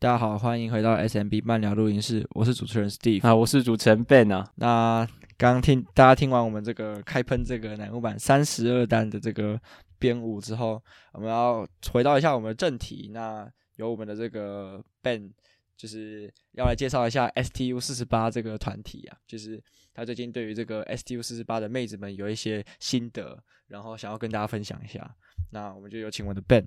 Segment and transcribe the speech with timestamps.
[0.00, 4.48] 大家好，欢迎回到 SMB 慢聊录音室，我是主持人 Steve 啊，我是主持人 Ben 啊。
[4.54, 5.04] 那
[5.36, 9.60] 刚刚听大家听完我们这个开喷这个乃木版三十二单的这个
[9.98, 13.10] 编舞之后，我们要回到一下我们的正题。
[13.12, 15.32] 那由我们的这个 Ben
[15.78, 19.62] 就是要来介绍一下 STU 四十八这个团体啊，就是
[19.94, 25.14] 他最近对于这个 STU 四十八的妹子们有一些心得，然后想要跟大家分享一下。
[25.52, 26.64] 那我们就有请我的 Ben。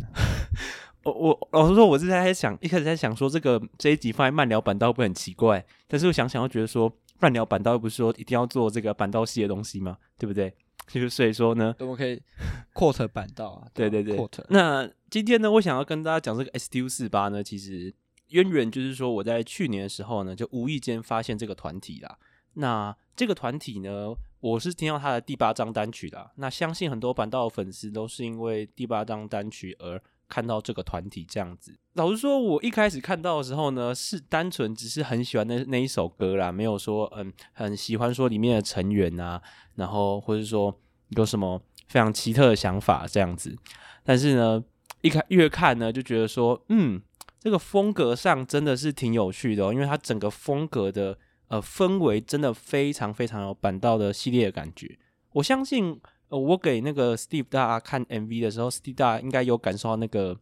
[1.03, 5.63] 我我老实说，我是在想，一开始在想说，这个这一集放在慢聊板道会不会很奇怪？
[5.87, 10.53] 但是我想想，又觉得说，慢聊板道又不是说一定要做这个板道系的东西嘛，对不对？
[10.87, 12.21] 就是所以说呢，我们可以
[12.73, 14.17] quote 板道啊，对对对。
[14.49, 17.93] 那今天呢，我想要跟大家讲这个 STU 四八呢，其实
[18.31, 22.17] 渊源就是说，我在去年的时候呢，就无意间发现这个团体啦。
[22.55, 26.31] 那这个团体呢，我是听到他的第八张单曲的。
[26.35, 31.73] 那相信很多板道的粉丝都是因为第八张单曲而看到这个团体这样子。
[31.93, 39.41] 老实说，我一开始看到的时候呢，是单纯只是很喜欢那那一首歌啦，没有说嗯很喜欢说里面的成员啊，
[39.75, 40.77] 然后或者说
[41.09, 43.57] 有什么非常奇特的想法这样子。
[44.03, 44.61] 但是呢，
[45.01, 47.01] 一看越看呢，就觉得说，嗯，
[47.41, 51.17] 这个风格上真的是挺有趣的哦，因为它整个风格的。
[51.51, 54.97] 呃，氛围真的非常非常有板道的系列的感觉。
[55.33, 60.39] 我相信，呃，我给那个 Steve 大家看 MV 的时候，Steve 大家应该有感受到那个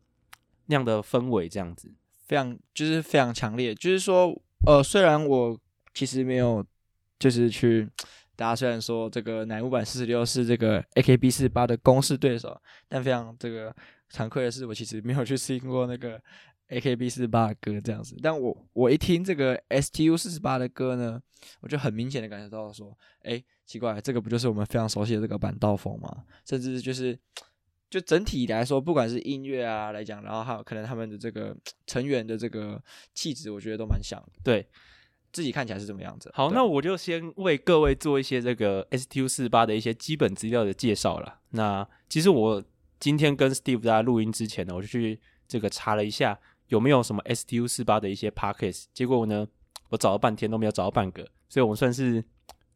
[0.67, 1.91] 那样的氛围，这样子
[2.27, 3.73] 非常就是非常强烈。
[3.73, 5.59] 就是说，呃，虽然我
[5.95, 6.63] 其实没有
[7.17, 7.89] 就是去，
[8.35, 12.55] 大家虽然说这个乃木坂四十六是这个 AKB 四十八的公式对手，
[12.87, 13.75] 但非常这个
[14.11, 16.21] 惭愧的是，我其实没有去听过那个。
[16.69, 21.21] AKB 四十八的歌这样子，但我我一听这个 STU 四十八的歌呢，
[21.61, 26.23] 我就很明显的感觉到说，哎、欸，奇怪，这个不就是我们非常熟悉的这个板道风吗？
[26.45, 27.17] 甚至就是
[27.89, 31.57] 就整体来说，不管是音乐啊来讲，然后还有可能他们的这个
[31.87, 32.79] 成员的这个
[33.15, 34.39] 气质，我觉得都蛮像的。
[34.43, 34.67] 对，
[35.33, 36.31] 自己看起来是这么样子。
[36.35, 41.39] 好，那我就先为各位做一些这个 STU 四十八的一些基本资料的介绍了。
[41.49, 42.63] 那其实我
[42.99, 46.39] 今天跟 Steve 在录音之前呢，我就去这个查了一下。
[46.69, 48.85] 有没有什么 STU 四八的一些 podcast？
[48.93, 49.45] 结果呢，
[49.89, 52.23] 我找了半天都没有找到半个，所以我们算是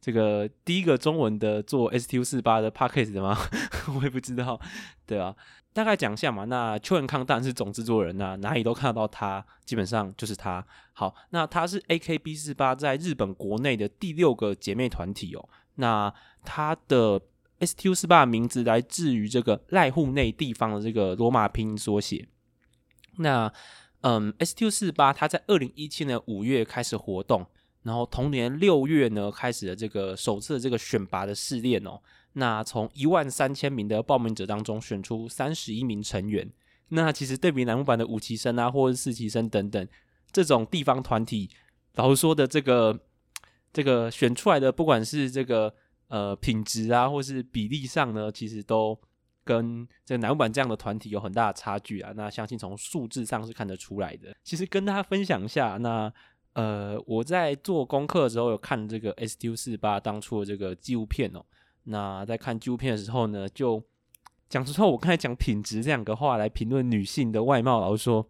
[0.00, 3.36] 这个第一个中文的做 STU 四八的 podcast 的吗？
[3.96, 4.60] 我也不知道，
[5.06, 5.34] 对啊，
[5.72, 6.44] 大概讲一下嘛。
[6.44, 10.64] 那秋元康当然是总制作人呐，哪里都看得到他，基本上就是他。
[10.92, 15.48] 好，那他是 AKB 四八在日本国内的第六个姐妹团体哦。
[15.76, 16.12] 那
[16.44, 17.20] 他的
[17.60, 22.28] STU 四八名字来自于这个濑户内地方的这个罗马拼音缩写。
[23.16, 23.52] 那
[24.06, 27.46] 嗯，STU 四八，它在二零一七年五月开始活动，
[27.84, 31.98] 然后同年六月呢，开始了这个首次的这个选拔的试炼哦。
[32.34, 36.52] 那从一万三千名的报名者当中选出三十一名成员。
[36.90, 39.88] 那其实对比南木板的五期生啊，或者是四期生等等
[40.30, 41.48] 这种地方团体，
[41.94, 43.00] 老实说的这个
[43.72, 45.74] 这个选出来的，不管是这个
[46.08, 49.00] 呃品质啊，或是比例上呢，其实都。
[49.44, 54.34] 跟这个乃木坂这样的团体有很大的差距啊，那相信从数字上是看得出来的。
[54.42, 56.10] 其实跟大家分享一下，那
[56.54, 61.44] 呃我在做功课的时候有看这个 S T 四八当初的这个纪录片哦。
[61.84, 63.82] 那在看纪录片的时候呢，就
[64.48, 68.26] 讲实话，我刚才讲品质这两个话来评论女性的外貌，老实说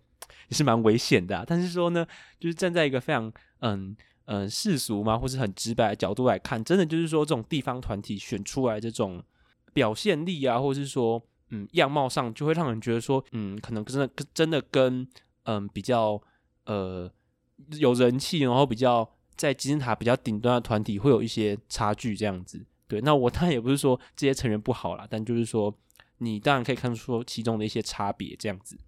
[0.49, 1.45] 也是蛮危险的啊。
[1.47, 2.05] 但是说呢，
[2.41, 9.23] 就是站在一个非常嗯嗯世俗嘛，或是很直白的角度来看，真的就是说这种地方团体选出来这种。
[9.75, 11.21] 表现力啊，或者是说，
[11.51, 15.07] 嗯，样貌上就会让人觉得说，嗯，可能真的真的跟，
[15.43, 16.19] 嗯，比较
[16.65, 17.11] 呃
[17.79, 22.65] 有人气，然后比较在金字塔比较顶端的团体会有一些差距这样子。
[22.87, 25.77] 对，那我当然也不是说这些成员不好啦，但就是说，
[26.19, 28.79] 你当然可以看出其中的一些差别这样子。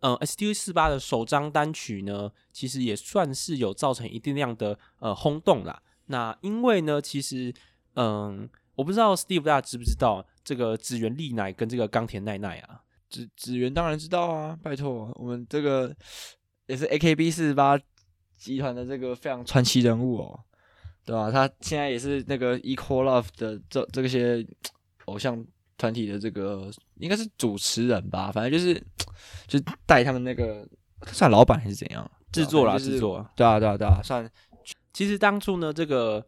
[0.00, 5.82] 嗯，STU 四八的首张单曲呢，其实也算是有造成一定量的呃轰动啦。
[6.06, 7.54] 那因为呢，其实
[7.94, 8.48] 嗯。
[8.82, 12.82] 我不知道 Steve 大家知不知道这个紫原丽乃跟这个冈田奈奈啊？
[13.08, 15.94] 紫紫原当然知道啊，拜托，我们这个
[16.66, 17.78] 也是 AKB 四十八
[18.36, 20.40] 集团的这个非常传奇人物哦，
[21.04, 21.30] 对吧？
[21.30, 24.44] 他现在也是那个 Equal Love 的这这些
[25.04, 25.46] 偶像
[25.78, 28.84] 团体的这个应该是主持人吧，反正就是
[29.46, 30.68] 就带他们那个
[31.06, 34.28] 算老板还是怎样制作啦，制作，对啊对啊对啊，算。
[34.92, 36.26] 其实当初呢，这个。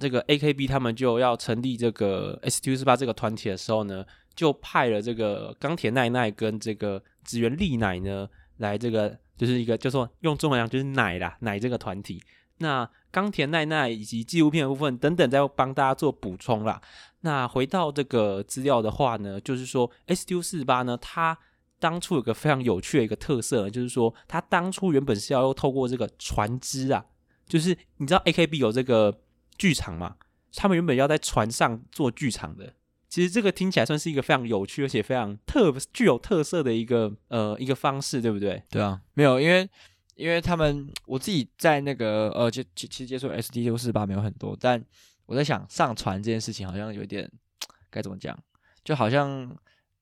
[0.00, 4.04] 这个 AKB 他们就要成立这个 STU 四八这个团体的时候呢，
[4.34, 12.22] 就派了这个冈田奈奈跟这个指原莉乃呢来这个就是一个就说用中文讲就是奶啦奶这个团体。
[12.62, 16.80] 那冈田奈奈以及纪录片的部分等等再帮大家做补充啦。
[17.20, 21.38] 那回到这个资料的话呢，就是说 STU 四八呢，它
[21.78, 27.02] 当初有个非常有趣的一个特色，就是说它当初原本是要透过这个船只啊，
[27.46, 29.18] 就是你知道 AKB 有这个
[29.60, 30.16] 剧场嘛，
[30.54, 32.72] 他们原本要在船上做剧场的。
[33.10, 38.62] 其实这个听起来算是一个非常有趣而且非常特具有特色的一个呃一个方式，对不对？
[38.70, 39.68] 对啊，没有，因为
[40.14, 44.82] 因为他们我自己在那个呃，就其其实接触 STU48 没有很多，但
[45.26, 47.30] 我在想上船这件事情好像有点
[47.90, 48.38] 该怎么讲，
[48.84, 49.54] 就好像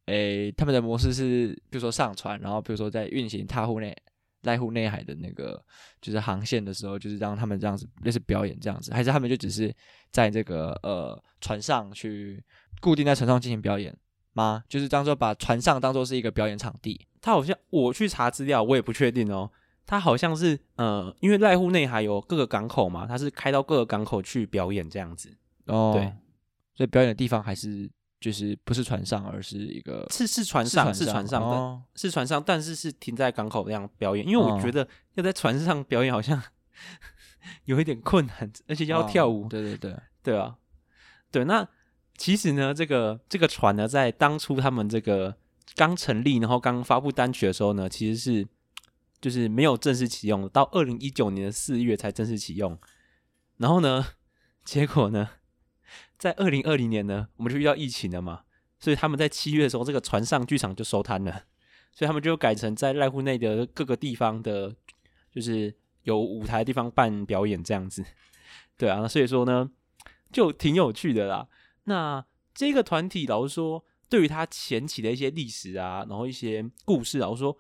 [0.04, 3.96] 诶他们的模式是比如说上船，然后比如说在运行踏户内
[4.42, 5.62] 濑户内海的那个
[6.00, 9.74] 就是航线的时候，就是让他们这样子类似表演这样子，还是他们就只是
[10.10, 12.42] 在这个呃船上去。
[12.80, 13.92] 固定在船上进行表演
[14.34, 14.62] 吗？
[14.68, 17.04] 就是当做把船上当做是一个表演场地。
[17.20, 19.50] 他好像我去查资料，我也不确定哦。
[19.84, 25.36] 他好像是呃，因为濑户内海有各个港口嘛，他是开到各个港口去表演这样子。
[25.66, 26.04] 哦，对，
[26.76, 34.26] 所以表演的地方还是就是不是船上，而是一个是是船上是船上的，哦，是船上，但是是停在港口那样表演。
[34.26, 36.42] 因为我觉得要在船上表演好像
[37.66, 39.44] 有一点困难，而且要跳舞。
[39.44, 40.56] 哦，对对对，对啊，
[41.30, 41.68] 对那。
[42.20, 45.36] 其实呢，这个这个船呢，在当初他们这个
[45.76, 48.44] 刚成立，然后刚发布单曲的时候呢，其实是
[49.20, 52.76] 就是没有正式启用，到二零一九年的四月才正式启用。
[53.58, 54.04] 然后呢，
[54.66, 55.30] 结果呢，
[56.18, 58.42] 在二零二零年呢，我们就遇到疫情了嘛，
[58.80, 61.44] 所以他们在七月的时候，这个船上剧场就收摊了，
[61.92, 64.74] 所以他们就改成在濑户内的各个地方的，
[65.30, 68.04] 就是有舞台的地方办表演这样子。
[68.76, 69.70] 对啊，所以说呢，
[70.32, 71.48] 就挺有趣的啦。
[71.84, 77.56] 那这个团体，老实说，对于他前期的一些历史啊，然后一些故事，老实说，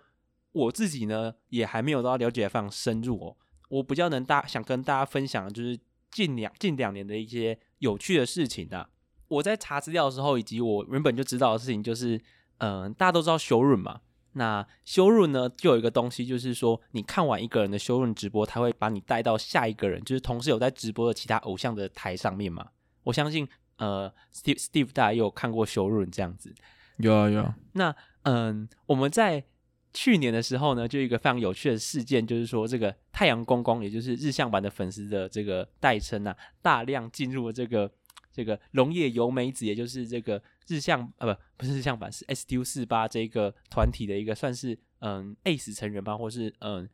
[0.52, 3.36] 我自己呢也还没有到了解非常深入哦。
[3.68, 5.78] 我比较能大想跟大家分享，就是
[6.10, 8.88] 近两近两年的一些有趣的事情啊。
[9.28, 12.16] 我在查资料的时候，以及我原本就知道的事情，就是
[12.58, 14.00] 嗯、呃，大家都知道 showroom 嘛。
[14.32, 22.68] 那 showroom 呢，就有一个东西，就是说你看完一个人的 showroom 直播，他会把你带到下一个人，就是同时有在直播的其他偶像的台上面嘛。
[23.04, 23.48] 我相信。
[23.78, 26.52] 呃，Steve Steve 大家也有看过 showroom 这样子，
[26.96, 27.56] 有啊有啊。
[27.74, 29.44] 那嗯，我们在
[29.92, 37.90] 去年的时候呢，就一个非常有趣的事件，就是说这个太阳公公，也就是日向版的粉丝的这个代称啊，大量进入了这个
[38.32, 46.88] 这个龙野由美子，也就是这个日向呃不不是日向版，是 STU48 这个团体的一个算是嗯 Ace 成员吧，或是嗯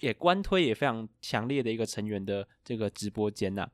[0.00, 3.68] 也官推也非常强烈的一个成员的这个直播间呐、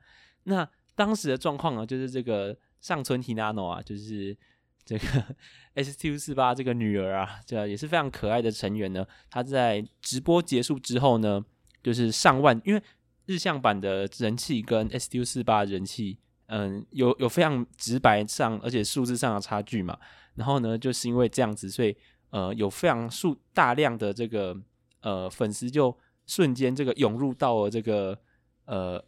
[0.44, 0.68] 那。
[0.94, 4.36] 当时的状况呢，就是这个上村 Hinano 啊，就是
[4.84, 5.36] 这个
[5.76, 9.06] STU48 这个女儿啊，这也是非常可爱的成员呢。
[9.30, 11.44] 她在直播结束之后呢，
[11.82, 12.82] 就是上万，因为
[13.26, 19.98] 日向版的人气跟 STU48 人气，嗯，有有非常直白上而且数字上的差距嘛。
[20.34, 21.96] 然后呢，就是因为这样子，所以
[22.30, 24.56] 呃，有非常数大量的这个
[25.00, 25.96] 呃粉丝就
[26.26, 28.18] 瞬间这个涌入到了这个
[28.66, 29.04] 呃。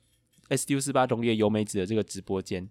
[0.50, 2.68] STU48 龙野由美子的这个直播间，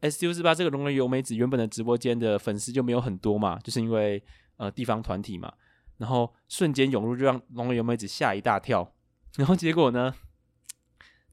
[0.00, 4.22] STU48 这个龙野由美子原本的直播间的粉丝就没有很多嘛，就是因为
[4.56, 5.52] 呃地方团体嘛，
[5.96, 8.94] 然后瞬间涌入就让龙野由美子吓一大跳，
[9.36, 10.14] 然后结果呢，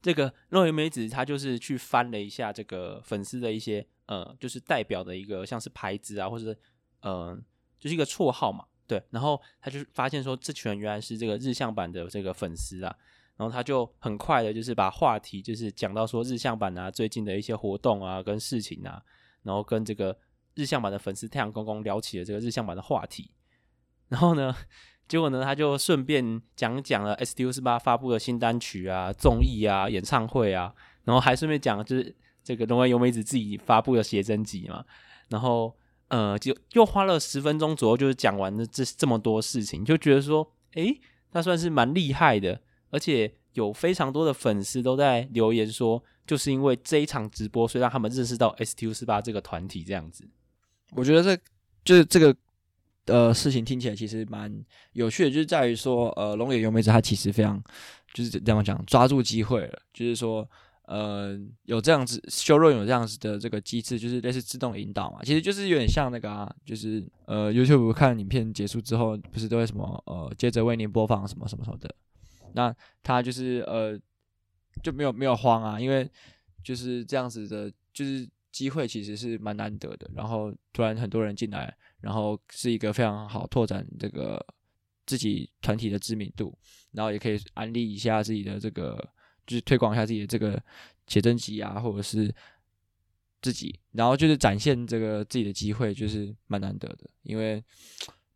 [0.02, 6.56] 这个龙野由美子她就是去翻了一下这个粉丝的一些呃，就是代表的一个像是牌子啊，或者
[7.02, 7.38] 呃
[7.78, 12.96] 就是一个绰号嘛，对，然后他就发现说这群人原来是这个日向版的这个粉丝啊。
[13.36, 19.02] 然后他就很快的，就是把话题就是讲到说日向坂啊最近的一些活动啊跟事情啊，
[19.42, 20.16] 然后跟这个
[20.54, 23.30] 日向坂的粉丝太阳公公聊起了这个日向坂的话题。
[24.08, 24.54] 然后呢，
[25.06, 30.74] 结果呢他就顺便讲讲了 STU48 发布的新单曲啊、综艺啊、演唱会啊，
[31.04, 34.84] 然后还顺便讲就是这个龙野由美子自己发布的写真集嘛。
[35.28, 35.76] 然后
[36.08, 41.00] 呃，就又花了十分钟左右，就是讲完了这这么多事情，就觉得说，诶，
[41.32, 42.62] 他算是蛮厉害的。
[42.96, 50.26] 而且有非常多的粉丝都在留言说，就是因为这一场直播，所以让他们认识到 STU48 这个团体这样子。
[50.92, 51.42] 我觉得这
[51.84, 52.34] 就是这个
[53.04, 54.50] 呃事情听起来其实蛮
[54.94, 57.62] 有趣的，就是在于说，呃，龙野由美子她其实非常
[58.14, 60.48] 就是这样讲，抓住机会了，就是说，
[60.86, 71.94] 呃，有这样子 showroom 有这样子的这个机制，就是类似自动引导嘛，其实就是有点像那个啊，就是呃 YouTube 看影片结束之后，不是都会什么呃接着为您播放什么什么什么的。
[72.56, 74.00] 那他就是呃
[74.82, 76.10] 就没有没有慌啊，因为
[76.64, 80.10] 就是这样子的，就是机会其实是蛮难得的。
[80.14, 84.42] 然后突然很多人进来，然后是一个非常好拓展这个
[85.04, 86.56] 自己团体的知名度，
[86.92, 88.96] 然后也可以安利一下自己的这个，
[89.46, 90.60] 就是推广一下自己的这个
[91.06, 92.34] 写真集啊，或者是
[93.42, 97.62] 自己，然后就是展现这个自己的机会，就是蛮难得的，因为。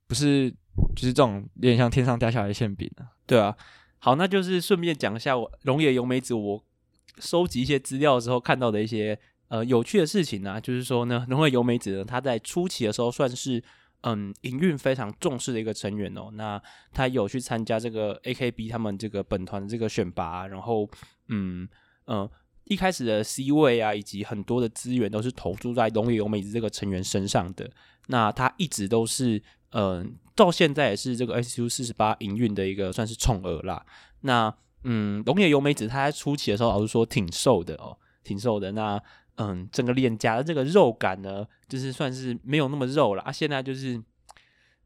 [0.06, 0.50] 不是
[0.96, 3.06] 就是这种有点像天上掉下来的馅饼啊。
[3.26, 3.56] 对啊，
[4.00, 6.64] 好，那就是顺便讲一下我龙野由美子我
[7.18, 13.62] 收集一些资料的时候看到的一些呃有趣的事情啊，就是说呢，龙野由美子呢，她在初期的时候算是
[14.00, 16.60] 嗯营运非常重视的一个成员哦，那
[16.92, 20.88] 她有去参加这个 AKB 他们这个本团的这个选拔，然后
[21.28, 21.68] 嗯
[22.06, 22.20] 嗯。
[22.20, 22.30] 呃
[22.64, 27.68] 一开始的 C 位啊，以及很多的资源都是投注在龙野由美子这个成员身上的。
[28.06, 33.84] 那她一直都是，呃，到现在也是这个 S U 四十八营运的一个算是宠儿啦。
[34.20, 38.72] 那嗯，龙野由美子他在初期的时候，老实说挺瘦的哦，挺瘦的。
[38.72, 39.02] 那
[39.36, 43.32] 嗯，整个脸颊的这个肉感呢，就是算是没有那么肉了啊。
[43.32, 44.02] 现在就是，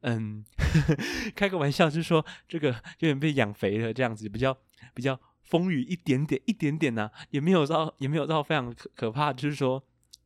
[0.02, 0.44] 嗯，
[1.34, 4.56] 开个玩笑，就是说这个有点被养肥了这样子，比较
[4.94, 5.18] 比较。
[5.44, 9.84] 丰腴一点点，一点点呐、啊，也没有到，也没有到非常可可怕，就是说，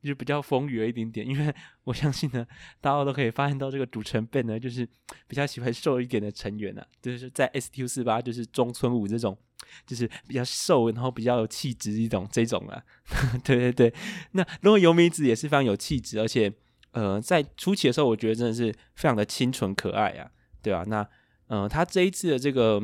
[0.08, 1.26] 就比较丰腴了一点点。
[1.26, 2.46] 因为 我相信呢，
[2.80, 4.88] 大家都可以发现到这个主成辈呢，就是
[5.28, 9.38] 比较喜欢瘦一点的成员、啊，就是在 STU 四八，就是中村武这种，
[9.86, 12.82] 就是比较瘦，然后比较有气质一种这种啊。
[13.44, 13.94] 对对对，
[14.32, 16.52] 那如果由美子也是非常有气质，而且
[16.92, 20.30] 呃，在初期的时候，我觉得真的是非常的清纯可爱啊，
[20.62, 21.08] 对啊，那
[21.46, 22.82] 呃，他这一次的这个。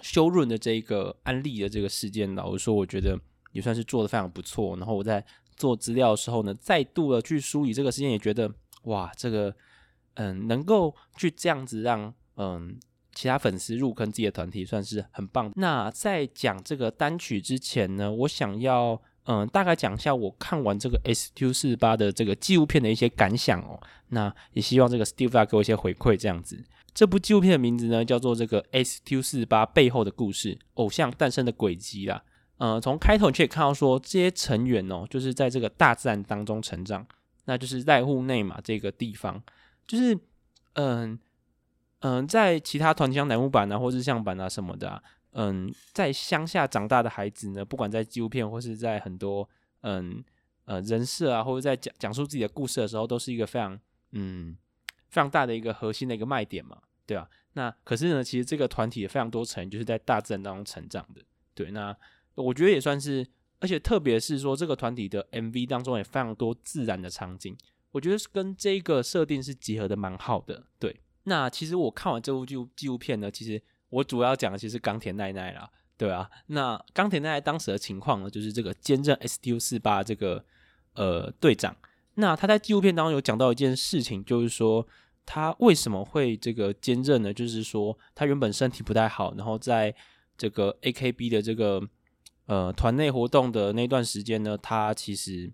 [0.00, 3.16] 修润的这个安利的这个事件，老实说，我觉得
[3.52, 4.76] 也算是做的非常不错。
[4.76, 5.24] 然后我在
[5.62, 8.50] 做资料的时候呢，再度的去梳理这个事件，也觉得
[8.84, 9.54] 哇，这个
[10.14, 12.76] 嗯，能够去这样子让嗯
[13.14, 15.52] 其他粉丝入坑自己的团体，算是很棒。
[15.54, 23.80] 那在讲这个单曲之前呢，我想要嗯大概讲一下我看完这个 STU48 的这个纪录片的一些感想哦。
[24.08, 26.62] 那也希望这个 Steve 给我一些回馈，这样子。
[26.92, 32.22] 这部纪录片的名字呢，叫做《这个 STU48 背后的故事：偶像诞生的轨迹》啦。
[32.62, 37.04] 呃，从开头你可以看到说，这些成员哦，就是在这个大自然当中成长，
[37.46, 39.42] 那就是在户内嘛这个地方，
[39.84, 40.16] 就是
[40.74, 41.18] 嗯
[42.02, 45.02] 嗯、在其他团体像乃木板啊，或日向板啊什么的、啊，
[45.32, 49.48] 嗯、在乡下长大的孩子呢，不管在纪录片或是在很多
[49.80, 50.22] 嗯
[50.66, 53.76] 呃，人设啊，或者在讲讲述自己的故事的时候，都是一个非常
[54.12, 54.56] 嗯。
[55.08, 57.28] 非常大的一个核心的一个卖点嘛，对吧？
[57.52, 61.20] 那可是呢，其实这个团体也非常多成员就是在大自然当中成长的，
[61.54, 61.70] 对。
[61.70, 61.94] 那
[62.34, 63.26] 我觉得也算是，
[63.60, 67.56] 而且特别是说这个团体的 MV 当中也非常多自然的场景，
[67.90, 71.00] 我觉得是跟这个设定是结合的蛮好的，对。
[71.24, 76.28] 那其实我看完这部纪录纪录片呢，其实我主要讲的其实冈田奈奈啦，对啊。
[76.46, 80.44] 那冈田奈奈当时的情况呢，就是这个兼任 S T U 四八这个
[80.94, 81.76] 呃队长。
[82.14, 84.86] 那他在纪录片当中有讲到一件事情，就是说
[85.24, 87.32] 他为什么会这个兼任呢？
[87.32, 89.94] 就是说他原本身体不太好，然后在
[90.36, 91.80] 这个 AKB 的这个
[92.46, 95.50] 呃团内活动的那段时间呢，他其实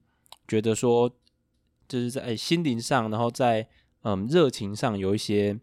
[0.47, 1.09] 觉得说
[1.87, 3.69] 就是在心灵上，然后在
[4.03, 5.55] 嗯热情上有一些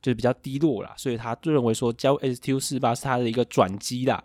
[0.00, 4.24] 就是比较低落啦，所以他就认为说加入 S T U 四八是他的一个转机啦。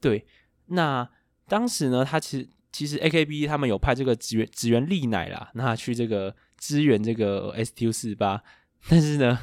[0.00, 0.26] 对，
[0.66, 1.08] 那
[1.48, 2.48] 当时呢，他其实。
[2.74, 8.42] 其实 AKB 他们有派这个职员职员丽乃啦，那去这个支援这个 S T U 四八
[8.88, 9.38] 但是呢，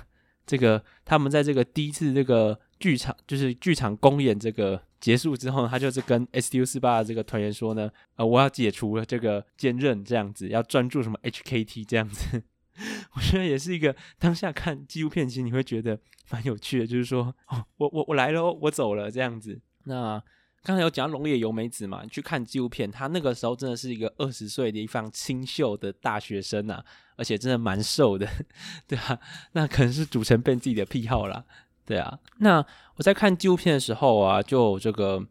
[0.47, 12.41] 这个他们在这个第一次这个剧场就是剧场公演这个结束之后，他就是跟 STU 四八的这个团员说呢，呃，我要解除了这个兼任，这样子要专注什么 HKT 这样子，
[13.15, 15.99] 我觉得也是一个当下看纪录片，其实你会觉得
[16.31, 20.23] 蛮有趣的，就是说，哦，我我我来了，我走了这样子，那。
[20.61, 26.83] 刚才有讲龙野由美子嘛，你去看纪录片，他那个时候真的是一个二十岁的一方清秀的大学生啊，
[27.15, 28.27] 而且真的蛮瘦的，
[28.85, 29.17] 对啊，
[29.53, 31.45] 那可能是组成变自己的癖好啦，
[31.89, 32.19] 对啊。
[32.37, 32.63] 那
[32.97, 35.25] 我在看纪录片的时候啊，就这个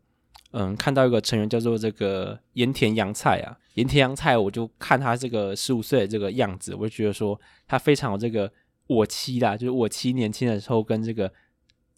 [0.51, 8.53] 嗯，看到一个成员叫做这个盐田洋菜啊，盐田洋菜，我就看他这个十五岁的这个样子，我就觉得说他非常有这个
[8.89, 11.33] 我妻啦，就是我妻年轻的时候跟这个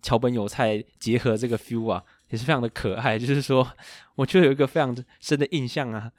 [0.03, 2.05] 桥本有菜结合这个 feel 啊。
[2.29, 3.69] 也是非常的可爱，就是说，
[4.15, 6.13] 我就有一个非常深的印象啊，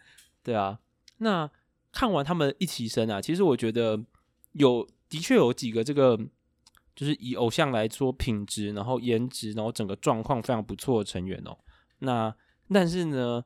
[0.44, 0.78] 对啊。
[1.20, 1.50] 那
[1.94, 3.98] 看完他们一起生啊，其实我觉得
[4.52, 6.20] 有的确有几个这个，
[7.02, 11.58] 就是以偶像来说品质，然后颜值，然后整个状况非常不错的成员哦。
[12.00, 12.32] 那
[12.72, 13.44] 但是呢，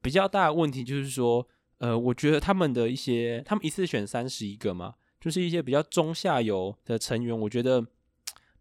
[0.00, 7.86] 比较大的问题就是说，呃，我觉得他们的一些，他们一次选三十一个嘛，就是一些比较中下游的成员，我觉得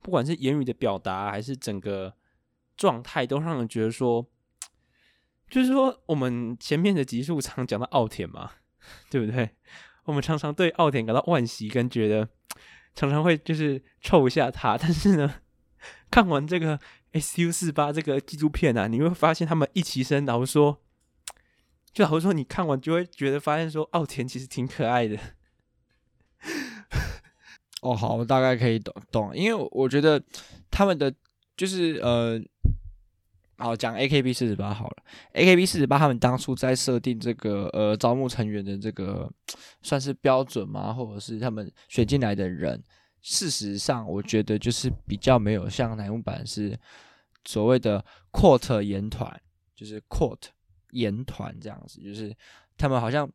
[0.02, 2.14] 不管是言语的表达，还是整个。
[2.78, 4.24] 状态都让人觉得说，
[5.50, 8.52] 就是说我们前面的集数常讲到奥田嘛，
[9.10, 9.50] 对不对？
[10.04, 12.30] 我们常常对奥田感到惋惜，跟觉得
[12.98, 14.76] 常常会就是臭一下他。
[14.76, 15.36] 但是呢，
[16.10, 16.80] 看完这个
[17.14, 20.82] S U 四八这个纪录片啊，你会发现他们一起生，然后说，
[21.94, 25.18] 就好像说你看完就会觉得发现说奥田其实挺可爱的。
[27.82, 30.22] 哦，好，我大概可以懂懂，因为我觉得
[30.72, 31.14] 他们的
[31.56, 32.42] 就是呃，
[33.58, 39.32] 好讲 AKB 四十八好了，AKB 四十八他们当初在设定这个呃招募成员的这个
[39.82, 40.94] 算是标准吗？
[40.94, 42.84] 或者是他们选进来的人，
[43.22, 46.78] 事实上我觉得就是比较没有像乃木坂是
[47.46, 49.42] 所谓的 quote 研团，
[49.76, 50.48] 就是 quote
[50.92, 52.36] 研团这样子，就是
[52.78, 53.30] 他们好像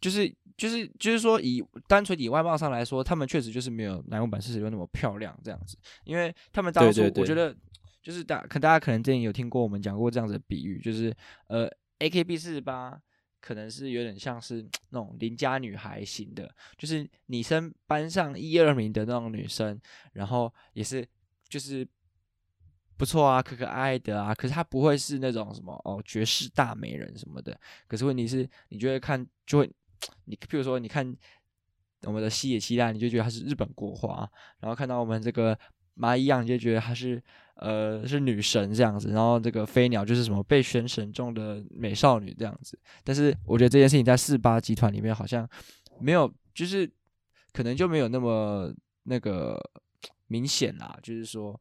[0.00, 0.34] 就是。
[0.56, 5.76] 就是就是说，以单纯以外貌上来说，他们确实就是没有乃木坂46那么漂亮这样子。
[6.04, 7.52] 因为他们当初我觉得，
[8.04, 11.12] 就是大可大家可能之前有听过我们讲过这样子的比喻，就是
[11.48, 11.68] 呃
[11.98, 12.96] ，A K B 四十八
[13.40, 19.80] 可能是有点像是那种邻家女孩型的，就是女生班上一二名的那种女生，
[20.12, 21.04] 然后也是
[21.48, 21.84] 就是
[22.96, 24.32] 不错啊，可可爱爱的啊。
[24.32, 27.58] 可是她不会是那种什么哦绝世大美人什么的。
[27.88, 29.70] 可是问题是，你就会看就会。
[30.26, 31.16] 你譬如说，你看
[32.02, 34.28] 我们的西野七濑，你就觉得她是日本国花；
[34.60, 35.58] 然后看到我们这个
[35.94, 37.22] 麻衣样，你就觉得她是
[37.56, 39.10] 呃是女神这样子。
[39.10, 42.78] 然后这个飞鸟就是什么被选选中的美少女这样子。
[43.02, 45.48] 但是我觉得这件事情在四八集团里面好像
[46.00, 46.90] 没有，就是
[47.52, 48.72] 可能就没有那么
[49.04, 49.60] 那个
[50.26, 50.98] 明显啦。
[51.02, 51.60] 就是说，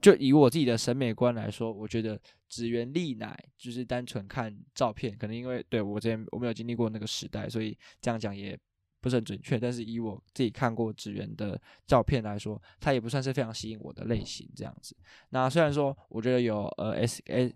[0.00, 2.20] 就以我自己的审美观来说，我觉得。
[2.46, 8.56] 指原丽乃就是单纯看照片，可能因为对我之前我没有经历过那个时代，所以这样讲也
[9.04, 9.58] 不是很准确。
[9.58, 14.96] 但是以我自己看过职员的照片来说，他也不算是非常吸引我的类型这样子。
[15.28, 17.54] 那虽然说我觉得有呃 S A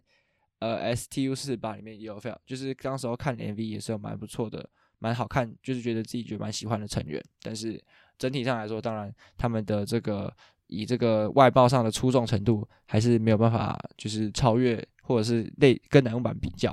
[0.59, 7.23] 呃 STU 四八里面也有非常，就是当时候看 MV 也是有蛮不错的，蛮好看，就是觉得自己觉得蛮喜欢的成员。
[7.43, 7.83] 但是
[8.19, 10.33] 整体上来说，当然他们的这个。
[10.71, 16.71] 以这个外貌上的出众程度，还是没有办法，就是超越或者是类跟男用版比较，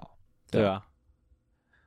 [0.51, 0.85] 对，对啊。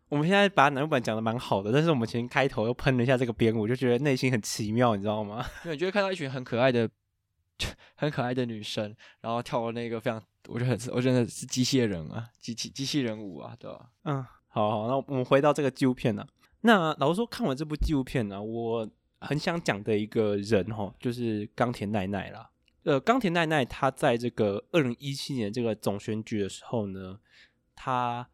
[0.08, 5.44] 我们现在把南木坂讲的蛮好的，但是我们前开头又喷了一下这个边，我就觉得内心很奇妙，你知道吗？
[5.64, 6.88] 因为你就会看到一群很可爱的、
[7.96, 13.90] 很可爱的女生，然后跳了那个非常，我觉得很，我觉得是机械人啊，机器机器人舞啊，对吧？
[14.04, 16.28] 嗯，好好，那我们回到这个纪录片呢、啊。
[16.62, 18.88] 那老实说，看完这部纪录片呢、啊，我。
[19.20, 22.48] 很想讲的一个人哦，就是冈田奈奈啦。
[22.84, 27.18] 呃，冈田奈奈她在这个二零一七年这个总选举的时候呢，
[27.74, 28.28] 她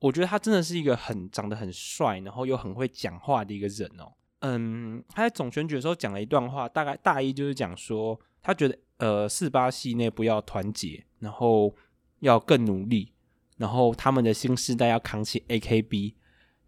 [0.00, 4.12] 我觉得他真的是一个很长得很帅，然后又很会讲话的一个人哦。
[4.40, 11.74] 嗯，他在总选举的时候讲了一段话，大概大意就是讲说，他觉得呃四八系内部要团结，然后
[12.20, 13.12] 要更努力，
[13.56, 16.14] 然后他们的新世代要扛起 AKB，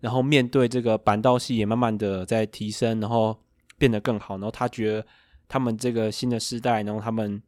[0.01, 3.39] 然后面对这个板道系也慢慢的在提升，然后。
[3.79, 5.07] 变得更好，然后他觉得
[5.47, 7.41] 他们这个新的时代，然后他们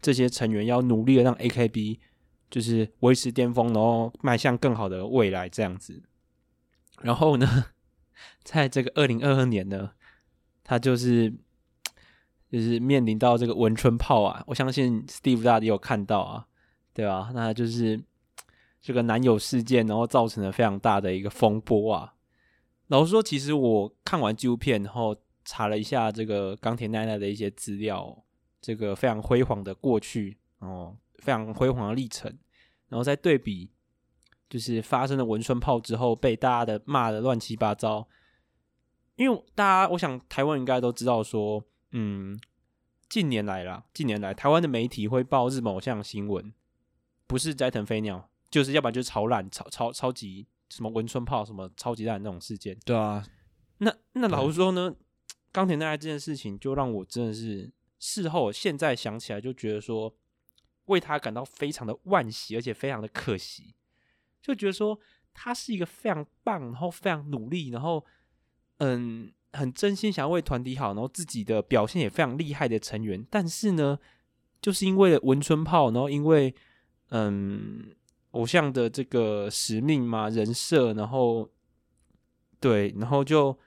[0.00, 2.00] 这些成员要努力的让 AKB
[2.50, 6.02] 就是维持巅峰，然后迈向更好的未来这样子。
[7.02, 7.66] 然后呢，
[8.42, 9.92] 在这个二零二二年呢，
[10.64, 11.32] 他就是
[12.50, 16.46] 就是面临到这个文春炮啊，我相信 Steve 大家也有看到啊，
[16.92, 17.30] 对吧？
[17.34, 18.02] 那就是
[18.80, 22.14] 这个男友事件，然后造成了非常大的一个风波啊。
[22.88, 25.16] 老实说，其实我看完纪录片，然后。
[25.48, 28.24] 查了一下这个冈田奈奈的一些资料，
[28.60, 32.30] 这个非常辉煌的过去哦，非常辉煌的历程，
[32.88, 33.70] 然后再对比，
[34.48, 38.08] 就是发生了文春炮之后被大家的骂的乱七八糟。
[39.16, 42.38] 因为大家，我想台湾应该都知道说，嗯，
[43.08, 46.52] 近年来啦，近年来台湾的媒体会报日本偶像新闻，
[47.26, 52.78] 不是斋藤飞鸟，就是要不然就是超烂、超超超级什么文春炮、什么超级烂那种事件。
[52.84, 53.24] 对啊，
[53.78, 54.94] 那那老实说呢？
[55.50, 60.14] 冈田奈奈这件事情，就让我真的是事后现在想起来，就觉得说
[60.86, 63.74] 为他感到非常的惋惜，而且非常的可惜。
[64.40, 64.98] 就觉得说
[65.32, 68.04] 他是一个非常棒，然后非常努力，然后
[68.78, 73.24] 嗯，很真心想要为团体好，然后自己的表现也非常厉害的成员。
[73.30, 73.98] 但是呢，
[74.60, 76.54] 就是因为文春炮，然后因为
[77.10, 77.94] 嗯
[78.32, 81.48] 偶像的这个使命嘛，人设，然后
[82.60, 83.58] 对，然后就。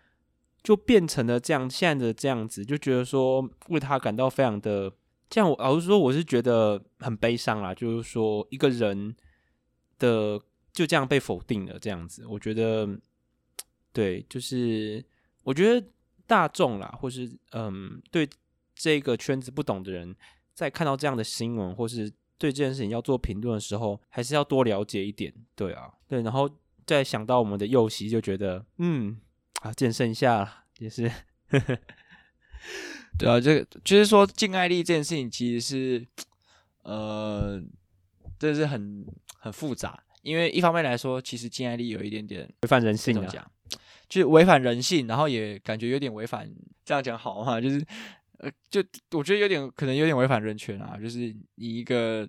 [0.61, 4.91] 就变成了这样，现在的这样子，就觉得说为他感到非常的
[5.29, 5.49] 这样。
[5.49, 7.73] 我老实说，我是觉得很悲伤啦。
[7.73, 9.15] 就是说，一个人
[9.97, 10.39] 的
[10.71, 12.87] 就这样被否定了，这样子，我觉得
[13.93, 15.03] 对，就是
[15.43, 15.87] 我觉得
[16.25, 18.27] 大众啦，或是嗯，对
[18.75, 20.15] 这个圈子不懂的人，
[20.53, 25.33] 在看到这样的新闻，或是对这件事情要做评论的时候，还是要多了解一点。
[25.55, 26.49] 对啊，对，然后
[26.85, 29.19] 再想到我们的右膝，就觉得嗯。
[29.61, 31.11] 啊，健身一下也是，
[33.19, 36.07] 对啊，这个就是说禁爱令这件事情其实是，
[36.83, 37.61] 呃，
[38.39, 39.05] 这是很
[39.37, 43.45] 很复杂，因为一方面来说，其实禁爱令有一点点违反人性，怎么讲？
[44.07, 46.49] 就是违反人性，然后也感觉有点违反
[46.85, 47.59] 这样讲好嘛？
[47.59, 47.85] 就是
[48.37, 52.25] 呃，就我觉得有点可能有点违反人权啊，就是你一个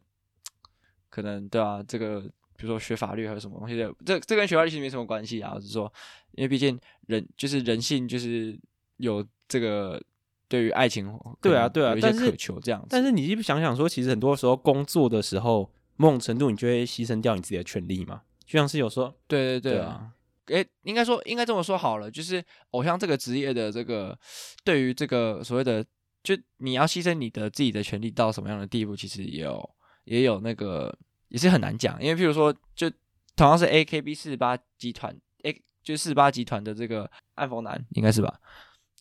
[1.09, 2.21] 可能对啊，这个
[2.57, 5.91] 比如说学法律还有什么东西的，这这跟学法律其实没什么关系啊，我是说，
[6.33, 6.77] 因为毕竟
[7.07, 8.59] 人就是人性就是
[8.97, 10.03] 有这个。
[10.51, 11.07] 对于爱情，
[11.41, 18.23] 对啊，对啊，但是渴求这样子，但是你想想说，其实很多时候工作的时候，某种程度你就会牺牲掉你自己的权利嘛。
[18.45, 20.11] 就像是有说，对对对，对啊，
[20.47, 24.19] 诶，应该说应该这么说好了，就是偶像这个职业的这个，
[24.65, 25.85] 对于这个所谓的，
[26.25, 29.71] 就你要牺牲你的自己的权利到什么样的地步，其实也有
[30.03, 30.93] 也有那个
[31.29, 32.91] 也是很难讲，因为譬如说，就
[33.37, 38.41] 同样是 AKB 四十八集团，A 就四十八集团的这个暗风男，应该是吧？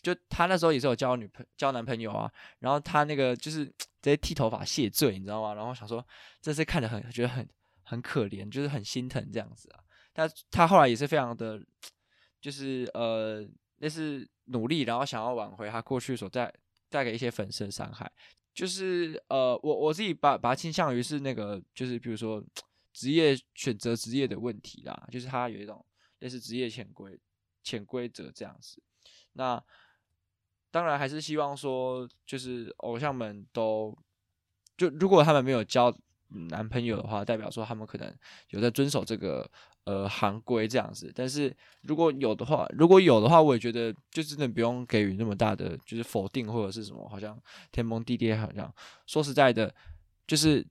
[0.02, 3.66] 就他那时候也是有交女朋交男朋友啊，然后他那个就是
[4.02, 5.54] 直接剃头发谢罪，你知道吗？
[5.54, 6.06] 然后想说
[6.42, 7.46] 这次看得很觉得很
[7.84, 9.84] 很可怜，就是很心疼这样子啊。
[10.14, 11.62] 他他后来也是非常的，
[12.40, 13.46] 就是呃
[13.80, 16.54] 类似努力，然后想要挽回他过去所带
[16.90, 18.10] 带给一些粉丝的伤害。
[18.54, 22.42] 就是呃我我自己把把它倾向于是那个就是比如说
[22.94, 25.86] 职业选择职业的问题啦，就是他有一种
[26.20, 27.20] 类似职业潜规
[27.64, 28.82] 潜规则这样子，
[29.34, 29.62] 那。
[30.72, 33.98] 当然还是希望说，就是偶像们都
[34.78, 35.92] 就如果他们没有交
[36.50, 38.14] 男朋友的话，代表说他们可能
[38.50, 39.50] 有在遵守这个
[39.86, 41.12] 呃行规这样子。
[41.16, 47.36] 但是如果有的话，如果有的话，我也觉得就真的不用给予那么大的就是否定或者是什么，好像
[47.72, 48.72] 天崩地裂，好像
[49.08, 49.74] 说实在的，
[50.28, 50.66] 就是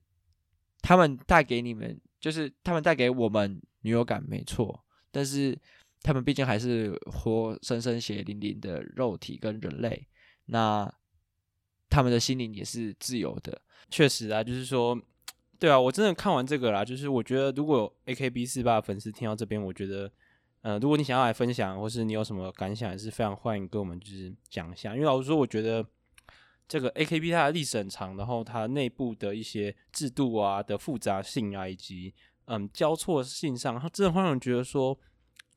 [0.81, 5.59] 他们带给你们，就是他们带给我们女友感没错，但是。
[6.01, 10.07] 他们毕竟还是活生生血淋淋的肉体跟人类，
[10.45, 10.89] 那
[11.89, 13.61] 他们的心灵也是自由的。
[13.89, 14.97] 确实啊，就是说，
[15.59, 20.09] 对啊，我真的看完这个啦，就是我觉得如果有 AKB48 的粉丝听到这边，我觉得，
[20.61, 24.93] 呃，如果你想要来分享，或是你有什么感想，也是非常欢迎跟我们就是讲一下。
[24.93, 25.85] 因为老实说，我觉得
[26.67, 32.13] 这个 AKB 它的历史很长，然后它内部的一些制度啊的复杂性啊，以及
[32.45, 34.97] 嗯交错性上，它真的会让人觉得说。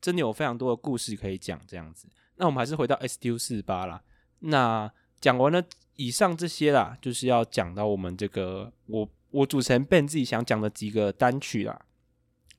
[0.03, 2.09] 真的有非常多的故事可以讲，这样子。
[2.35, 4.03] 那我们还是回到 STU48 啦。
[4.39, 5.63] 那讲完了
[5.95, 11.85] 以上这些啦，就是要讲到我们这个我我主持人 Ben 自己想讲的几个单曲啦，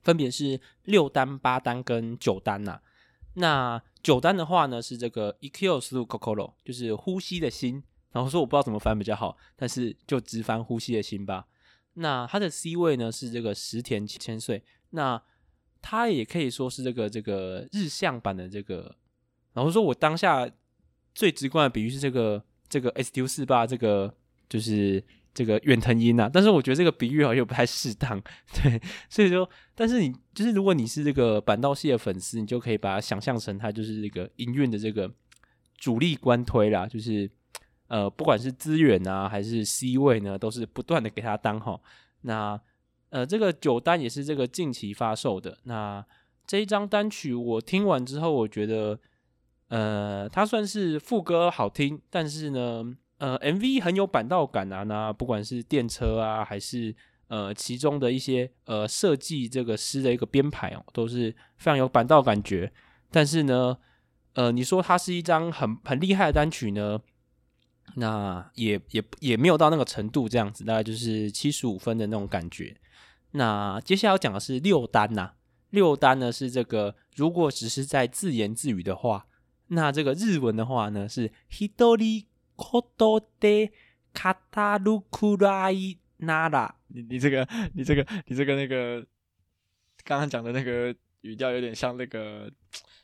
[0.01, 2.81] 分别是六单、八单跟九单呐。
[3.35, 7.83] 那九单的话呢，是这个 Ikyo Suru Kokoro，就是呼吸的心。
[8.11, 11.45] 然后说我不知道怎么翻比较好，但是就直翻呼吸的心吧。
[11.93, 14.63] 那它的 C 位呢是这个石田千岁。
[14.89, 15.21] 那
[15.87, 18.95] 它也可以说是这个这个日向版的这个，
[19.53, 20.49] 然后说我当下
[21.13, 24.11] 最直观的比喻是这个这个 STU48 这个
[24.49, 28.19] 就是这个远藤樱啊，但是我觉得这个比喻好像又不太适当，
[28.51, 35.13] 对，所以说，但是你就是如果你是这个板道系的粉丝，你就可以把它想象成它就是这个营运的这个
[35.77, 37.29] 主力官推啦，就是
[37.89, 41.83] 呃不管是资源啊还是 C 位呢，都是不断的给他当好
[42.21, 42.59] 那。
[43.15, 45.57] 呃，这个九单也是这个近期发售的。
[45.63, 46.05] 那
[46.45, 48.99] 这一张单曲我听完之后，我觉得，
[49.69, 52.83] 呃，它算是副歌好听，但是呢，
[53.19, 54.83] 呃，MV 很有板道感啊。
[54.83, 56.93] 那不管是电车啊，还是
[57.29, 62.69] 呃其中的一些呃设计这个诗的一个编排哦，都是非常有板道感觉。
[63.09, 63.77] 但是呢，
[64.33, 66.99] 呃，你说它是一张很很厉害的单曲呢，
[67.95, 72.75] 那也也也没有到那个程度，这样子大概就是七十五分的那种感觉。
[73.37, 75.33] 那接下来要讲的是六单呐、
[75.69, 79.27] 六单呢是这个，如果只是在自言自语的话，
[79.67, 83.71] 那这个日文的话呢是 Hidori Koto de
[84.13, 86.71] Kataru Kurai Nara。
[86.87, 89.05] 你你这个你这个你这个那个
[90.05, 92.49] 刚刚讲的那个语调有点像那个，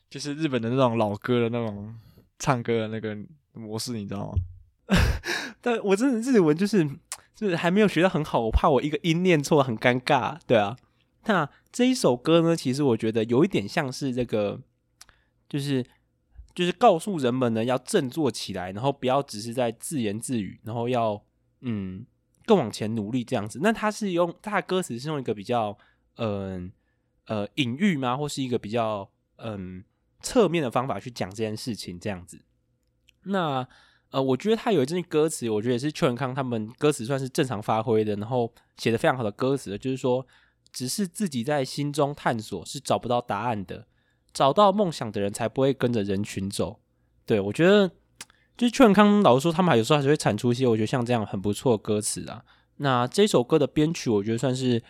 [0.10, 1.94] 就是日本的那种老歌的那种
[2.40, 3.18] 唱歌的那个
[3.52, 4.38] 模式，你知道吗？
[5.60, 6.90] 但我真的日文就是。
[7.42, 10.78] 就是还没有学得很好，我怕我一个音念错很尴尬，对啊。
[11.26, 14.62] 那这一首歌呢，其实我觉得有一点像是这个，
[15.50, 15.84] 就是
[16.54, 21.20] 就是告诉人们呢要振作起来，然后不要只是在自言自语，然后要
[21.62, 22.06] 嗯
[22.46, 23.58] 更往前努力这样子。
[23.64, 25.76] 那他是用他的歌词是用一个比较
[26.18, 26.72] 嗯，
[27.26, 29.84] 呃隐喻吗，或是一个比较嗯
[30.22, 32.44] 侧面的方法去讲这件事情这样子。
[33.24, 33.68] 那。
[34.12, 40.26] 呃，我觉得他有一句歌词，我觉得也是秋元康他们歌词算是正常发挥的，然后写的非常好的歌词，就是说，
[40.72, 43.88] 只是自己在心中探索是找不到答案的，
[44.34, 46.80] 找到梦想的人才不会跟着人群走。
[47.26, 47.88] 对，我觉得
[48.58, 52.44] 就是秋元康老实说，他们还有时候还是会产出一些我觉得像这样很不错的歌词啊。
[52.78, 54.84] 那这首歌的编曲，我觉得算是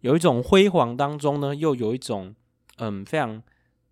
[0.00, 2.34] 有一种辉煌当中呢，又有一种
[2.76, 3.42] 嗯非常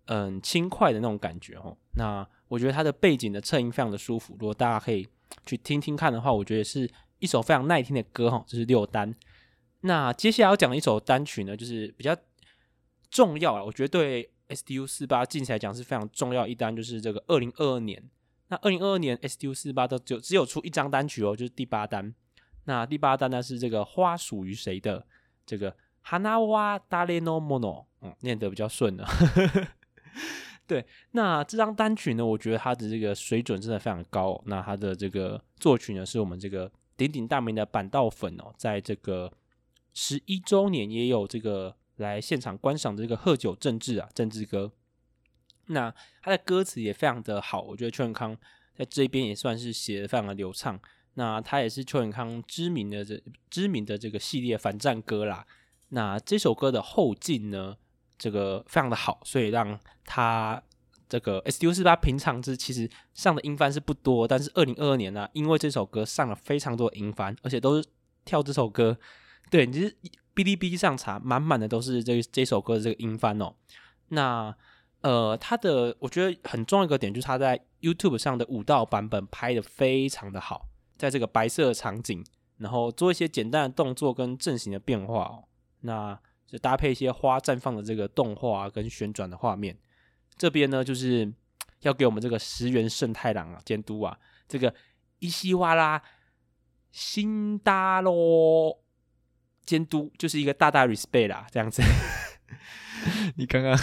[0.05, 1.77] 嗯轻快的那种感觉哦。
[1.95, 2.27] 那。
[2.47, 4.37] 我觉得它的背景的侧音非常的舒服。
[4.39, 5.05] 如果大家可以
[5.47, 6.87] 去听听看的话，我觉得是
[7.17, 8.45] 一首非常耐听的歌哈。
[8.45, 9.11] 这是六单。
[9.81, 12.15] 那接下来要讲的一首单曲呢，就是比较
[13.09, 18.01] 重要啊，我觉得对 S D U 四八近期来讲是非常重要一单，就是这个二零二二年。
[18.49, 22.13] 那二零二二年 S D U 四八都就只有出一张单曲哦，就是第八单。
[22.65, 25.03] 那第八单呢是这个花属于谁的？
[25.47, 29.07] 这个 Hanawa Dare no Mono，嗯，念得比较顺了。
[30.67, 34.41] 对，那这张单曲呢，我觉得它的这个水准真的非常高。
[34.45, 39.31] 那它的这个作曲呢，是我们这个鼎鼎大名的板道粉哦，在这个
[39.93, 44.71] 十一周年也有这个来现场观赏的这个贺久正治啊，政治歌。
[45.67, 48.35] 那他的歌词也非常的好，我觉得邱永康
[48.75, 50.79] 在这边也算是写的非常的流畅。
[51.13, 55.45] 那他也是邱永康知名的这知名的这个系列反战歌啦。
[55.89, 57.77] 那这首歌的后劲呢，
[58.17, 60.61] 这个非常的好，所以让他
[61.07, 67.87] 这个 S U 48平常之其实上的音番是不多，但是二零二二年呢、因为这首歌上了非常多音番，而且都是
[68.23, 68.97] 跳这首歌。
[69.51, 69.91] 对，你是
[70.33, 73.53] 哔哩哔哩上查，满满的都是这这首歌的这个音番哦。
[74.09, 74.55] 那
[75.01, 82.25] 呃，他的我觉得很重要一个点就是他在 YouTube 上的舞蹈版本拍的非常的好，在这个白色场景，
[82.57, 85.43] 然后做一些简单的动作跟阵型的变化哦，
[85.81, 86.19] 那
[86.55, 89.77] 就搭配一些花绽放的这个动画跟旋转的画面。
[90.37, 91.29] 这边呢，就是
[91.81, 94.73] 要给我们这个石原慎太郎啊监督啊，这个
[95.19, 96.01] 伊西瓦拉
[96.93, 98.81] 辛达罗
[99.65, 101.83] 监督，就是一个大大 respect 啦，这样子。
[103.35, 103.77] 你刚刚，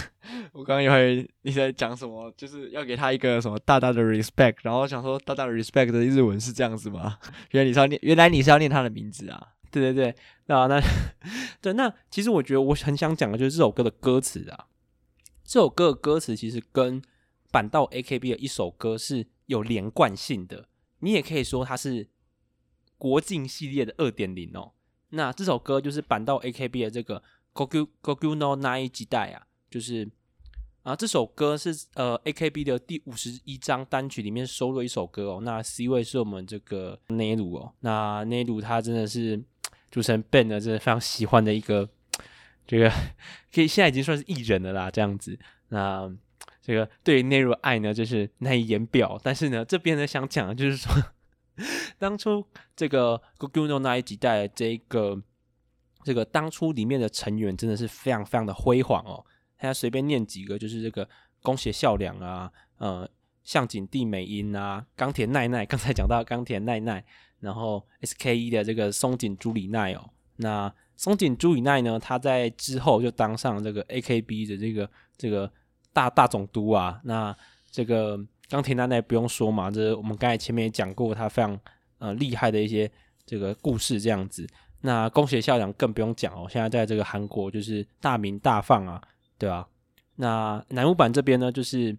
[0.51, 7.19] 我刚刚以为你在讲什么，就是要给他一个什么大大的 respect，然后想说大大的 respect 的日文是这样子吗？
[7.51, 9.49] 原来你是要念，原来你是要念他的名字啊？
[9.73, 10.79] 对对对， 那那
[11.59, 14.67] 对，那其实我觉得我很想讲的就是这首歌的歌词啊，
[15.43, 17.01] 这首歌的歌词其实跟
[17.51, 20.67] 板道 AKB 的一首歌是有连贯性的，
[20.99, 22.07] 你也可以说它是
[22.97, 24.73] 国境系列的二点零哦。
[25.09, 27.23] 那这首歌就是板道 AKB 的这个。
[27.53, 30.09] Gogyo Gogyo no Nai 几代啊，就是
[30.81, 35.41] 啊，这首歌是呃 AKB 的第五十一张单曲里面收录一首歌哦。
[35.43, 39.39] 那 C 位是我们这个内鲁哦，那内鲁他真的是
[39.93, 41.87] 主持人 Ben 呢，真的非常喜欢的一个
[42.65, 42.89] 这个，
[43.53, 45.37] 可以现在已经算是艺人了啦，这样子。
[45.67, 46.11] 那
[46.63, 49.21] 这个对于内鲁爱呢，就是难以言表。
[49.23, 50.91] 但是呢，这边呢想讲的就是说，
[51.99, 52.43] 当初
[52.75, 55.21] 这个 Gogyo no Nai 几代的这个。
[56.05, 59.23] 这个当初里面的成员真的是非常非常的辉煌哦，
[59.57, 61.07] 大家随便念几个，就是这个
[61.41, 63.09] 宫脇咲良啊，呃，
[63.43, 67.03] 向井地美音啊，冈田奈奈，刚才讲到冈田奈奈，
[67.39, 75.51] 然后 SKE 的这个松井朱里奈哦，那松井朱里奈呢，他在之后就当上这个 AKB 的这个这个
[75.91, 77.35] 大大总督啊，那
[77.69, 81.59] 这个冈田奈奈不用说嘛，这我们刚才前面也讲过，他非常
[81.97, 82.89] 呃厉害的一些
[83.25, 84.47] 这个故事这样子。
[84.81, 89.01] 那宫学校长更不用讲哦，现在在这个韩国就是大名大放啊，
[89.37, 89.67] 对吧、啊？
[90.15, 91.97] 那南木坂这边呢，就是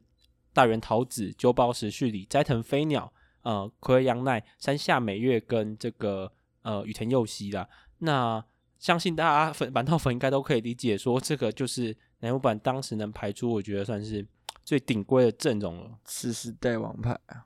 [0.54, 3.12] 大原桃子、久保史绪里、斋藤飞鸟、
[3.42, 7.68] 呃，暌违阳奈、山下美月跟这个呃羽田佑希啦。
[7.98, 8.42] 那
[8.78, 14.24] 相信大家粉坂道粉应该都可以理解，说这个就是乃木坂当时能排出，我觉得算是
[14.64, 17.44] 最顶规的阵容了，次世代王牌啊，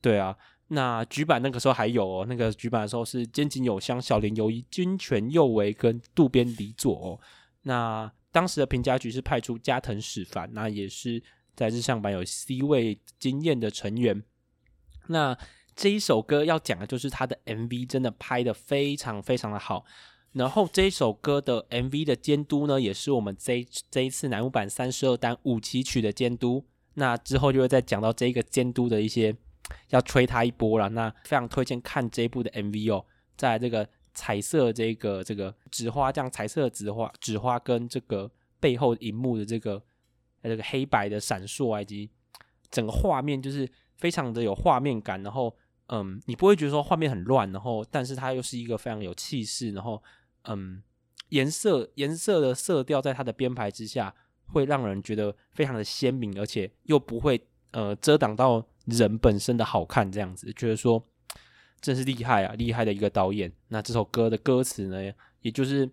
[0.00, 0.36] 对啊。
[0.68, 7.20] 那局板那个时候还有哦，那个局板的时候是菅井友香、小林由一、君权佑为跟渡边理佐哦。
[7.62, 11.22] 那当时的平家局是派出加藤史凡，那也是
[11.54, 14.22] 在日向版有 C 位经验的成员。
[15.06, 15.36] 那
[15.76, 19.84] 这一首歌要讲的就是他的 MV 真的拍的非常非常的好。
[20.32, 26.64] 然后这一首歌的 MV 的监督呢，也是我们这这一次乃木坂三十二单五期曲的监督。
[26.94, 29.36] 那之后就会再讲到这个监督的一些。
[29.88, 33.02] 要吹他一波了，那非常推荐看这一部的 MV 哦，
[33.34, 39.82] 在这个彩色这个这个纸花这样彩色的纸花纸花跟这个背后荧幕的这个
[40.48, 42.10] 这个黑白的闪烁，以及
[42.70, 45.54] 整个画面就是非常的有画面感，然后
[45.88, 50.02] 嗯，你不会觉得说画面很乱，然后但是它又是一个非常有气势，然后
[50.44, 50.82] 嗯，
[51.30, 54.14] 颜色颜色的色调在它的编排之下
[54.46, 58.66] 会让人觉得非常的鲜明，而且又不会呃遮挡到。
[58.86, 61.02] 人本身的好看，这样子觉得说
[61.80, 63.50] 真是厉害啊，厉害的一个导演。
[63.68, 65.02] 那这首歌的歌词呢，
[65.40, 65.90] 也就是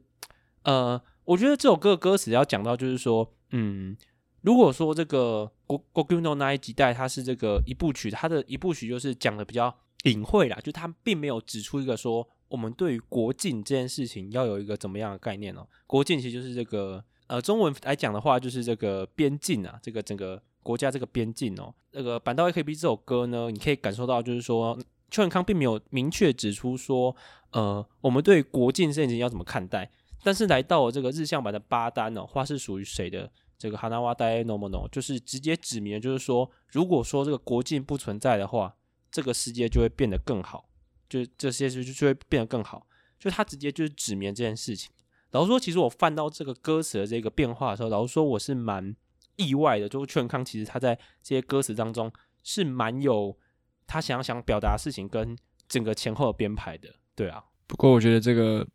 [0.63, 3.95] 呃，我觉得这首歌的歌词要讲到，就是说，嗯，
[4.41, 5.51] 如果说这个
[5.93, 9.73] 《Gogyo no Nai 几代》它是这个一部曲，它的一部曲就是讲的比较
[10.03, 15.67] 隐晦啦，就它并没有指出一个说我们对于国境这件事情要有一个怎么样的概念哦。
[15.87, 20.41] 国境其实就是这个呃，中文来讲的话就是这个边境啊，这个整个。
[20.63, 21.73] 国家这个边境哦。
[21.89, 24.77] 那个《坂道 AKB》这首歌呢，你可以感受到，就是说
[25.09, 27.15] 秋元康并没有明确指出说，
[27.49, 29.89] 呃，我们对国境这件事情要怎么看待。
[30.21, 33.31] 但是来到了这个日向版的八单哦，花是属于谁的？
[33.61, 38.75] 这个 Hana wa Dae no Mono 就是直接指明，就是说，如果说这个国境不存在的话，
[39.11, 40.67] 这个世界就会变得更好，
[41.07, 42.87] 就这些事就就会变得更好。
[43.19, 44.89] 就他直接就是指明这件事情。
[45.29, 48.95] 老实说，其实我翻到这个歌词的这个变化的时候，老实说我是蛮
[49.35, 49.87] 意外的。
[49.87, 53.37] 就是秋元康其实他在这些歌词当中是蛮有
[53.85, 56.89] 他想要想表达的事情跟整个前后的编排的。
[57.13, 58.67] 对啊，不过我觉得这个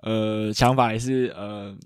[0.00, 1.76] 呃想法也是呃。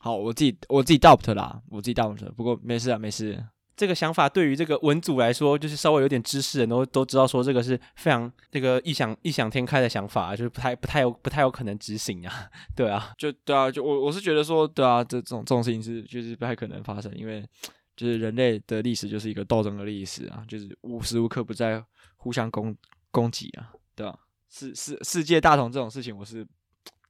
[0.00, 2.16] 好，我自己我自己 doubt 啦，我自己 doubt。
[2.32, 3.44] 不过没事啊，没事。
[3.76, 12.50] 这个想法对于这个文组来说，就是稍微有点知识的人都都知道，说这个是非常这个异想异想天开的想法，就是不太不太有不太有可能执行啊。
[12.74, 17.48] 对啊，就对啊，就我我是觉得说，对啊，这这种这种事情是就是不太可能发生，因为
[17.96, 21.80] 就是人类的历史就是一个斗争的历史啊，就是无时无刻不在
[22.16, 22.76] 互相攻
[23.12, 24.18] 攻击啊，对啊？
[24.48, 26.44] 世世世界大同这种事情，我是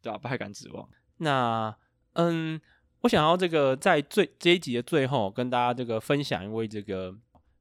[0.03, 0.87] 对啊，不太敢指望。
[1.17, 1.75] 那
[2.19, 2.61] 嗯。
[3.03, 7.15] 我想要这个在最这一集的最后跟大家这个分享一位这个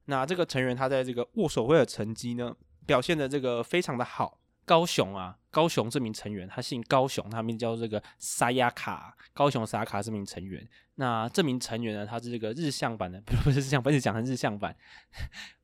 [0.06, 2.52] 那这个成员他在这个握手会的成绩呢
[2.84, 4.40] 表现的这个非常的好。
[4.64, 10.68] 高雄啊，高雄这名成员他姓高雄，他名叫这个沙亚卡，高雄沙亚卡这名成员。
[10.96, 14.74] 那这名成员呢，他是这个日向版的，不是不是日向版，是讲成日向版。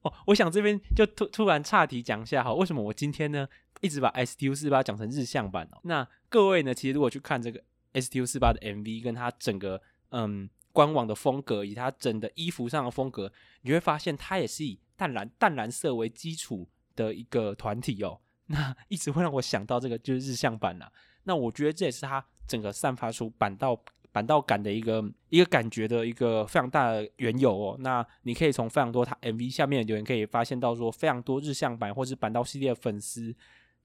[0.03, 3.47] 哦，我想这边就突突然岔题讲一下哈，为什么我今天呢
[3.81, 5.81] 一直把 STU 四八讲成日向版哦？
[5.83, 7.61] 那各位呢，其实如果去看这个。
[7.95, 9.81] STU 四八的 MV 跟他整个
[10.11, 18.21] 嗯官网的风格，以他整的衣服上的风格，你会发现他也是以淡蓝淡蓝色为基础的一个团体哦。
[18.47, 20.93] 那一直会让我想到这个就是日向版啦。
[21.23, 23.81] 那我觉得这也是他整个散发出板道
[24.13, 27.77] 板道感的一个一个感觉的一个非常大的缘由哦。
[27.81, 33.35] 那你可以从非常多他 MV 下面的留言可以发现到说，非常多日向版或是板道系列的粉丝。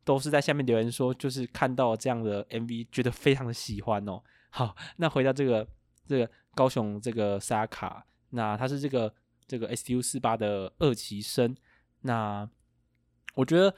[0.03, 4.21] 都是在下面留言说，就是看到这样的 MV，觉得非常的喜欢哦。
[4.49, 5.67] 好，那回到这个
[6.07, 9.13] 这个高雄这个沙卡，那他是这个
[9.47, 11.55] 这个 STU 四八的二期生，
[12.01, 12.49] 那
[13.35, 13.75] 我觉得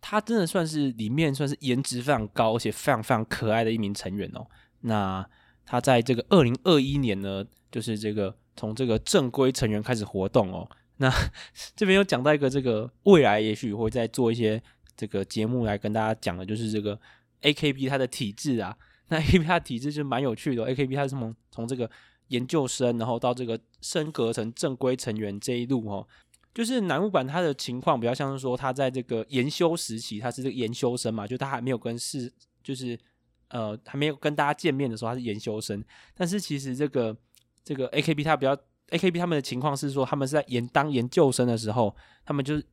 [0.00, 4.46] 他真的算是里面算是颜值非常高，而且非常非常可爱的一名成员哦。
[4.80, 5.24] 那
[5.64, 10.68] 他在这个二零二一年呢，就是这个从这个正规成员开始活动哦。
[10.96, 11.08] 那
[11.76, 14.60] 这边有讲到一个这个未来也许会再做一些。
[15.00, 17.00] 这个节目来跟大家讲的就是这个
[17.40, 18.76] AKB 它的体制啊，
[19.08, 20.70] 那 AKB 它体制就蛮有趣的。
[20.70, 21.90] AKB 它是从从这个
[22.28, 26.06] 研究生，然后到这个升格成正规成员这一路哦，
[26.52, 32.30] 就是乃木坂它的情况比较像是说，他在这个研修时期，他是这个研修生嘛，就他还没有跟是，
[32.62, 32.98] 就是
[33.48, 35.82] 呃还没有跟大家见面的时候，他是研修生。
[36.14, 37.16] 但是其实这个
[37.64, 38.54] 这个 AKB 它比较
[38.90, 42.66] AKB 他们的情况是说，他们是在研当研究生的时候，他们就是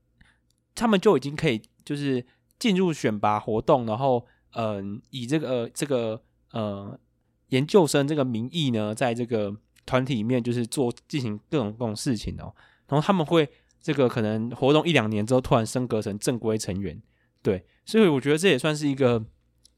[0.78, 1.62] 他们就已经可以。
[1.88, 2.22] 就是
[2.60, 7.00] 进入选拔活动，然后嗯、以这个、呃、这个呃
[7.48, 12.54] 研究生这个名义呢，在这个团体里面就是做进行各种各种事情哦。
[12.90, 13.48] 然后他们会
[13.82, 17.02] 这个可能活动一两年之后，突然升格成正规成员。
[17.42, 19.24] 对，所以我觉得这也算是一个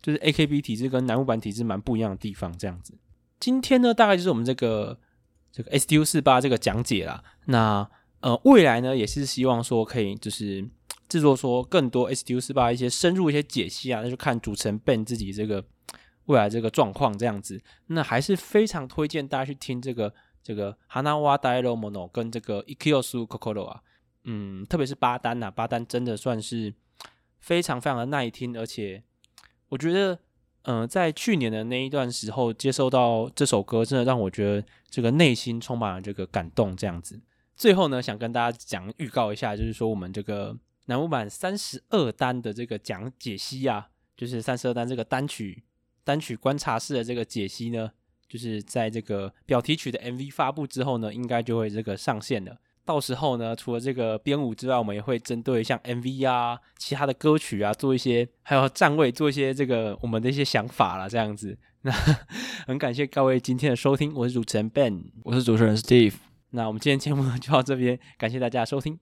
[0.01, 2.51] 就是 AKB 体制跟乃木坂体制蛮不一样的地方。
[2.57, 2.97] 这样子，
[3.39, 4.99] 今天呢，大概就是我们这个
[5.51, 7.23] 这个 STU 四八这个讲解啦。
[7.45, 7.87] 那
[8.21, 10.67] 呃，未来呢，也是希望说可以就是。
[11.09, 15.65] 制作说更多 STU 四八一些深入一些解析啊，那就看主持人 Ben 自己这个
[16.25, 17.59] 未来这个状况这样子。
[17.87, 23.81] 那还是非常推荐大家去听这个这个 Hana wa Dae no Mono 跟这个 Ikkyou Kokoro 啊，
[24.25, 26.73] 嗯，特别是八单呐，八单真的算是
[27.39, 29.03] 非常非常的耐听，而且
[29.69, 30.13] 我觉得，
[30.61, 37.19] 嗯、呃，在去年的那一段时候接收到这首歌，真的让我觉得这个内心充满了这个感动这样子。
[37.55, 40.55] 最后呢，想跟大家讲预告一下，就是说我们这个。
[40.89, 45.63] 乃木坂三十二单的这个讲解析啊，就是三十二单这个单曲
[46.03, 47.91] 单曲观察室的这个解析呢，
[48.27, 52.57] 就是在这个表题曲的 MV 发布之后呢，应该就会这个上线了。
[52.83, 61.55] 到时候呢，除了这个编舞之外，我们也会针对像 MV 啊、其他的歌曲啊，做一些还有站位做一些这个我们的一些想法啦，这样子。
[61.81, 61.91] 那
[62.65, 66.15] 很感谢各位今天的收听，我是主持人 Ben，我是主持人 Steve。
[66.49, 68.97] 那我们今天节目就到这边，感谢大家的收听。